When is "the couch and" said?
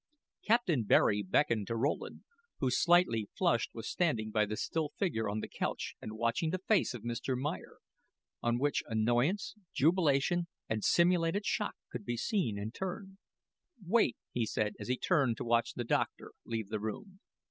5.41-6.17